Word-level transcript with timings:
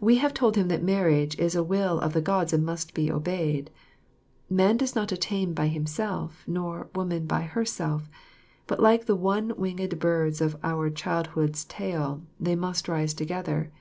We 0.00 0.18
have 0.18 0.32
told 0.32 0.54
him 0.54 0.68
that 0.68 0.84
marriage 0.84 1.36
is 1.40 1.56
a 1.56 1.62
will 1.64 1.98
of 1.98 2.12
the 2.12 2.20
Gods 2.20 2.52
and 2.52 2.64
must 2.64 2.94
be 2.94 3.10
obeyed. 3.10 3.68
"Man 4.48 4.76
does 4.76 4.94
not 4.94 5.10
attain 5.10 5.54
by 5.54 5.66
himself, 5.66 6.44
nor, 6.46 6.88
Woman 6.94 7.26
by 7.26 7.40
herself, 7.42 8.08
but 8.68 8.78
like 8.78 9.06
the 9.06 9.16
one 9.16 9.52
winged 9.56 9.98
birds 9.98 10.40
of 10.40 10.56
our 10.62 10.88
childhood's 10.88 11.64
tale, 11.64 12.22
they 12.38 12.54
must 12.54 12.86
rise 12.86 13.12
together." 13.12 13.72